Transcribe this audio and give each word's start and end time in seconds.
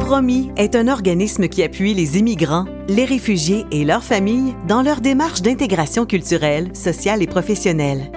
Promis 0.00 0.50
est 0.56 0.76
un 0.76 0.86
organisme 0.86 1.48
qui 1.48 1.62
appuie 1.62 1.92
les 1.92 2.18
immigrants, 2.18 2.66
les 2.88 3.04
réfugiés 3.04 3.66
et 3.72 3.84
leurs 3.84 4.04
familles 4.04 4.54
dans 4.68 4.80
leur 4.80 5.00
démarche 5.00 5.42
d'intégration 5.42 6.06
culturelle, 6.06 6.70
sociale 6.74 7.22
et 7.22 7.26
professionnelle. 7.26 8.12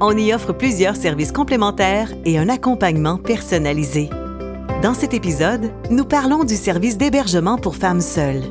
On 0.00 0.16
y 0.16 0.32
offre 0.32 0.52
plusieurs 0.52 0.96
services 0.96 1.32
complémentaires 1.32 2.12
et 2.24 2.38
un 2.38 2.48
accompagnement 2.48 3.16
personnalisé. 3.16 4.08
Dans 4.82 4.94
cet 4.94 5.12
épisode, 5.12 5.72
nous 5.90 6.04
parlons 6.04 6.44
du 6.44 6.56
service 6.56 6.96
d'hébergement 6.96 7.58
pour 7.58 7.76
femmes 7.76 8.00
seules. 8.00 8.42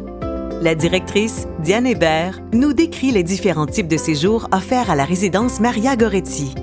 La 0.61 0.75
directrice, 0.75 1.47
Diane 1.63 1.87
Hébert, 1.87 2.41
nous 2.53 2.73
décrit 2.73 3.11
les 3.11 3.23
différents 3.23 3.65
types 3.65 3.87
de 3.87 3.97
séjours 3.97 4.49
offerts 4.51 4.91
à 4.91 4.95
la 4.95 5.05
résidence 5.05 5.59
Maria 5.59 5.95
Goretti. 5.95 6.53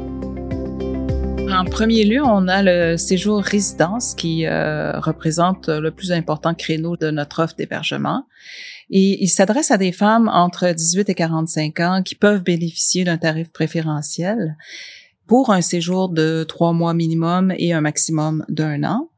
En 1.56 1.64
premier 1.64 2.04
lieu, 2.04 2.22
on 2.22 2.48
a 2.48 2.62
le 2.62 2.98
séjour 2.98 3.42
résidence 3.42 4.14
qui 4.14 4.44
euh, 4.44 5.00
représente 5.00 5.70
le 5.70 5.90
plus 5.90 6.12
important 6.12 6.52
créneau 6.52 6.98
de 6.98 7.10
notre 7.10 7.42
offre 7.42 7.54
d'hébergement. 7.56 8.26
Et 8.90 9.22
il 9.22 9.28
s'adresse 9.28 9.70
à 9.70 9.78
des 9.78 9.92
femmes 9.92 10.28
entre 10.28 10.70
18 10.70 11.08
et 11.08 11.14
45 11.14 11.80
ans 11.80 12.02
qui 12.04 12.14
peuvent 12.14 12.42
bénéficier 12.42 13.04
d'un 13.04 13.16
tarif 13.16 13.50
préférentiel 13.52 14.58
pour 15.26 15.50
un 15.50 15.62
séjour 15.62 16.10
de 16.10 16.44
trois 16.44 16.74
mois 16.74 16.92
minimum 16.92 17.50
et 17.56 17.72
un 17.72 17.80
maximum 17.80 18.44
d'un 18.50 18.84
an. 18.84 19.08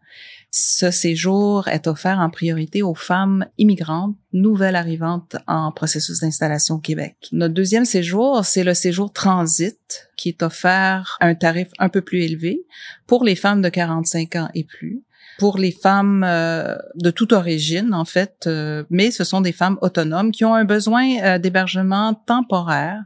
Ce 0.51 0.91
séjour 0.91 1.69
est 1.69 1.87
offert 1.87 2.21
en 2.21 2.31
priorité 2.31 2.83
aux 2.83 2.95
femmes 2.95 3.47
immigrantes 3.59 4.17
nouvelles 4.33 4.77
arrivantes 4.77 5.37
en 5.47 5.73
processus 5.73 6.21
d'installation 6.21 6.77
au 6.77 6.79
Québec. 6.79 7.17
Notre 7.33 7.55
deuxième 7.55 7.85
séjour, 7.85 8.45
c'est 8.45 8.65
le 8.65 8.75
séjour 8.75 9.13
transit 9.13 10.09
qui 10.17 10.31
est 10.31 10.43
offert 10.43 11.19
à 11.21 11.27
un 11.27 11.35
tarif 11.35 11.69
un 11.79 11.89
peu 11.89 12.01
plus 12.01 12.23
élevé 12.23 12.63
pour 13.07 13.25
les 13.25 13.37
femmes 13.37 13.61
de 13.61 13.69
45 13.69 14.37
ans 14.37 14.49
et 14.55 14.65
plus 14.65 15.03
pour 15.39 15.57
les 15.57 15.71
femmes 15.71 16.25
euh, 16.25 16.75
de 16.97 17.11
toute 17.11 17.33
origine, 17.33 17.95
en 17.95 18.05
fait, 18.05 18.45
euh, 18.47 18.83
mais 18.91 19.13
ce 19.13 19.23
sont 19.23 19.41
des 19.41 19.53
femmes 19.53 19.79
autonomes 19.83 20.33
qui 20.33 20.45
ont 20.45 20.55
un 20.55 20.65
besoin 20.65 21.07
euh, 21.23 21.39
d'hébergement 21.39 22.15
temporaire 22.15 23.05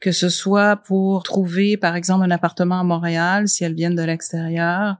que 0.00 0.12
ce 0.12 0.30
soit 0.30 0.76
pour 0.76 1.22
trouver, 1.22 1.76
par 1.76 1.94
exemple, 1.94 2.24
un 2.24 2.30
appartement 2.30 2.80
à 2.80 2.84
Montréal, 2.84 3.48
si 3.48 3.64
elles 3.64 3.74
viennent 3.74 3.94
de 3.94 4.02
l'extérieur. 4.02 4.96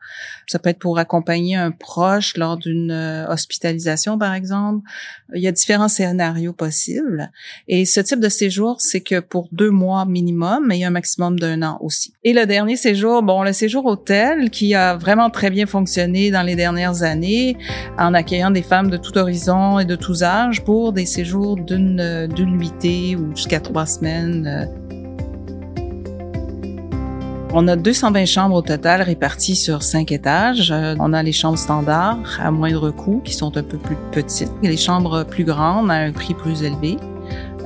Ça 0.46 0.58
peut 0.58 0.68
être 0.68 0.78
pour 0.78 0.98
accompagner 0.98 1.56
un 1.56 1.70
proche 1.70 2.36
lors 2.36 2.58
d'une 2.58 2.90
euh, 2.90 3.26
hospitalisation, 3.26 4.18
par 4.18 4.34
exemple. 4.34 4.86
Il 5.34 5.40
y 5.40 5.48
a 5.48 5.52
différents 5.52 5.88
scénarios 5.88 6.52
possibles. 6.52 7.30
Et 7.66 7.86
ce 7.86 8.00
type 8.00 8.20
de 8.20 8.28
séjour, 8.28 8.80
c'est 8.80 9.00
que 9.00 9.20
pour 9.20 9.48
deux 9.52 9.70
mois 9.70 10.04
minimum, 10.04 10.70
et 10.70 10.84
un 10.84 10.90
maximum 10.90 11.38
d'un 11.38 11.62
an 11.62 11.78
aussi. 11.80 12.12
Et 12.22 12.34
le 12.34 12.44
dernier 12.44 12.76
séjour, 12.76 13.22
bon, 13.22 13.42
le 13.42 13.54
séjour 13.54 13.86
hôtel, 13.86 14.50
qui 14.50 14.74
a 14.74 14.96
vraiment 14.96 15.30
très 15.30 15.48
bien 15.48 15.64
fonctionné 15.64 16.30
dans 16.30 16.42
les 16.42 16.56
dernières 16.56 17.02
années, 17.02 17.56
en 17.98 18.12
accueillant 18.12 18.50
des 18.50 18.62
femmes 18.62 18.90
de 18.90 18.98
tout 18.98 19.16
horizon 19.16 19.78
et 19.78 19.86
de 19.86 19.96
tous 19.96 20.22
âges 20.22 20.62
pour 20.62 20.92
des 20.92 21.06
séjours 21.06 21.56
d'une 21.56 22.26
d'une 22.34 22.56
nuitée 22.56 23.16
ou 23.16 23.34
jusqu'à 23.34 23.60
trois 23.60 23.86
semaines 23.86 24.46
euh, 24.46 24.89
on 27.52 27.68
a 27.68 27.76
220 27.76 28.26
chambres 28.26 28.56
au 28.56 28.62
total 28.62 29.02
réparties 29.02 29.56
sur 29.56 29.82
cinq 29.82 30.12
étages. 30.12 30.70
Euh, 30.70 30.94
on 30.98 31.12
a 31.12 31.22
les 31.22 31.32
chambres 31.32 31.58
standards 31.58 32.38
à 32.40 32.50
moindre 32.50 32.90
coût 32.90 33.20
qui 33.24 33.34
sont 33.34 33.56
un 33.56 33.62
peu 33.62 33.78
plus 33.78 33.96
petites 34.12 34.52
et 34.62 34.68
les 34.68 34.76
chambres 34.76 35.24
plus 35.24 35.44
grandes 35.44 35.90
à 35.90 35.94
un 35.94 36.12
prix 36.12 36.34
plus 36.34 36.62
élevé. 36.62 36.96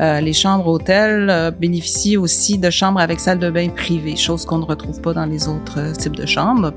Euh, 0.00 0.20
les 0.20 0.32
chambres 0.32 0.66
hôtels 0.66 1.28
euh, 1.30 1.50
bénéficient 1.50 2.16
aussi 2.16 2.58
de 2.58 2.70
chambres 2.70 3.00
avec 3.00 3.20
salle 3.20 3.38
de 3.38 3.50
bain 3.50 3.68
privée, 3.68 4.16
chose 4.16 4.44
qu'on 4.44 4.58
ne 4.58 4.64
retrouve 4.64 5.00
pas 5.00 5.12
dans 5.12 5.26
les 5.26 5.48
autres 5.48 5.78
euh, 5.78 5.92
types 5.92 6.16
de 6.16 6.26
chambres. 6.26 6.72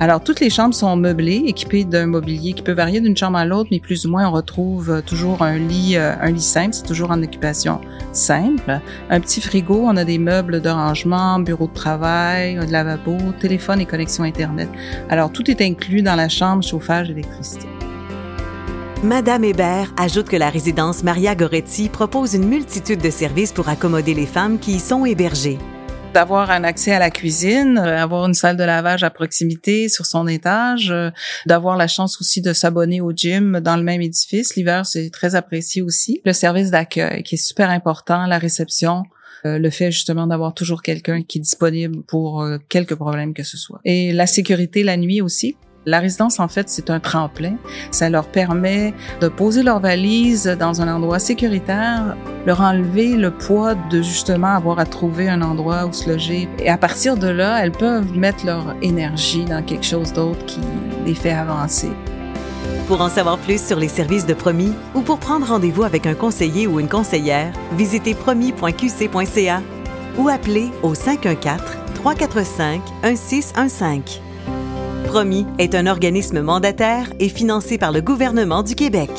Alors, 0.00 0.22
toutes 0.22 0.40
les 0.40 0.50
chambres 0.50 0.74
sont 0.74 0.96
meublées, 0.96 1.44
équipées 1.46 1.84
d'un 1.84 2.06
mobilier 2.06 2.54
qui 2.54 2.62
peut 2.62 2.72
varier 2.72 3.00
d'une 3.00 3.16
chambre 3.16 3.38
à 3.38 3.44
l'autre, 3.44 3.68
mais 3.70 3.80
plus 3.80 4.06
ou 4.06 4.10
moins, 4.10 4.28
on 4.28 4.32
retrouve 4.32 5.02
toujours 5.06 5.42
un 5.42 5.58
lit, 5.58 5.96
un 5.96 6.30
lit 6.30 6.40
simple, 6.40 6.72
c'est 6.72 6.86
toujours 6.86 7.10
en 7.10 7.22
occupation 7.22 7.80
simple. 8.12 8.80
Un 9.10 9.20
petit 9.20 9.40
frigo, 9.40 9.82
on 9.84 9.96
a 9.96 10.04
des 10.04 10.18
meubles 10.18 10.60
de 10.60 10.68
rangement, 10.68 11.38
bureau 11.38 11.66
de 11.66 11.74
travail, 11.74 12.56
un 12.56 12.66
lavabo, 12.66 13.16
téléphone 13.40 13.80
et 13.80 13.86
connexion 13.86 14.24
Internet. 14.24 14.68
Alors, 15.08 15.30
tout 15.32 15.50
est 15.50 15.60
inclus 15.60 16.02
dans 16.02 16.16
la 16.16 16.28
chambre, 16.28 16.62
chauffage, 16.62 17.10
électricité. 17.10 17.71
Madame 19.02 19.42
Hébert 19.42 19.92
ajoute 19.96 20.28
que 20.28 20.36
la 20.36 20.48
résidence 20.48 21.02
Maria 21.02 21.34
Goretti 21.34 21.88
propose 21.88 22.34
une 22.34 22.46
multitude 22.46 23.00
de 23.00 23.10
services 23.10 23.50
pour 23.50 23.68
accommoder 23.68 24.14
les 24.14 24.26
femmes 24.26 24.60
qui 24.60 24.76
y 24.76 24.78
sont 24.78 25.04
hébergées 25.04 25.58
d'avoir 26.14 26.50
un 26.50 26.62
accès 26.62 26.92
à 26.92 26.98
la 26.98 27.10
cuisine, 27.10 27.78
euh, 27.78 27.98
avoir 27.98 28.26
une 28.26 28.34
salle 28.34 28.58
de 28.58 28.62
lavage 28.62 29.02
à 29.02 29.08
proximité 29.08 29.88
sur 29.88 30.04
son 30.04 30.28
étage, 30.28 30.90
euh, 30.90 31.10
d'avoir 31.46 31.78
la 31.78 31.88
chance 31.88 32.20
aussi 32.20 32.42
de 32.42 32.52
s'abonner 32.52 33.00
au 33.00 33.12
gym 33.12 33.60
dans 33.60 33.76
le 33.76 33.82
même 33.82 34.02
édifice. 34.02 34.54
L'hiver, 34.54 34.84
c'est 34.84 35.08
très 35.08 35.36
apprécié 35.36 35.80
aussi. 35.80 36.20
Le 36.26 36.34
service 36.34 36.70
d'accueil 36.70 37.22
qui 37.22 37.36
est 37.36 37.44
super 37.44 37.70
important, 37.70 38.26
la 38.26 38.36
réception, 38.36 39.04
euh, 39.46 39.58
le 39.58 39.70
fait 39.70 39.90
justement 39.90 40.26
d'avoir 40.26 40.52
toujours 40.52 40.82
quelqu'un 40.82 41.22
qui 41.22 41.38
est 41.38 41.40
disponible 41.40 42.02
pour 42.02 42.46
quelques 42.68 42.94
problèmes 42.94 43.32
que 43.32 43.42
ce 43.42 43.56
soit. 43.56 43.80
Et 43.86 44.12
la 44.12 44.26
sécurité 44.26 44.82
la 44.82 44.98
nuit 44.98 45.22
aussi, 45.22 45.56
la 45.84 45.98
résidence, 45.98 46.38
en 46.38 46.48
fait, 46.48 46.68
c'est 46.68 46.90
un 46.90 47.00
tremplin. 47.00 47.54
Ça 47.90 48.08
leur 48.08 48.26
permet 48.26 48.94
de 49.20 49.28
poser 49.28 49.62
leurs 49.62 49.80
valises 49.80 50.46
dans 50.58 50.80
un 50.80 50.94
endroit 50.94 51.18
sécuritaire, 51.18 52.16
leur 52.46 52.60
enlever 52.60 53.16
le 53.16 53.30
poids 53.30 53.74
de 53.74 54.00
justement 54.00 54.54
avoir 54.54 54.78
à 54.78 54.86
trouver 54.86 55.28
un 55.28 55.42
endroit 55.42 55.86
où 55.86 55.92
se 55.92 56.08
loger. 56.08 56.48
Et 56.58 56.68
à 56.68 56.78
partir 56.78 57.16
de 57.16 57.26
là, 57.26 57.62
elles 57.62 57.72
peuvent 57.72 58.16
mettre 58.16 58.46
leur 58.46 58.76
énergie 58.82 59.44
dans 59.44 59.62
quelque 59.62 59.86
chose 59.86 60.12
d'autre 60.12 60.44
qui 60.46 60.60
les 61.04 61.14
fait 61.14 61.32
avancer. 61.32 61.90
Pour 62.86 63.00
en 63.00 63.08
savoir 63.08 63.38
plus 63.38 63.64
sur 63.64 63.78
les 63.78 63.88
services 63.88 64.26
de 64.26 64.34
Promis 64.34 64.72
ou 64.94 65.00
pour 65.00 65.18
prendre 65.18 65.46
rendez-vous 65.46 65.82
avec 65.82 66.06
un 66.06 66.14
conseiller 66.14 66.66
ou 66.66 66.78
une 66.78 66.88
conseillère, 66.88 67.52
visitez 67.76 68.14
promis.qc.ca 68.14 69.62
ou 70.18 70.28
appelez 70.28 70.70
au 70.82 70.94
514 70.94 71.60
345 71.94 72.82
1615. 73.04 74.31
Promis 75.12 75.44
est 75.58 75.74
un 75.74 75.88
organisme 75.88 76.40
mandataire 76.40 77.12
et 77.20 77.28
financé 77.28 77.76
par 77.76 77.92
le 77.92 78.00
gouvernement 78.00 78.62
du 78.62 78.74
Québec. 78.74 79.10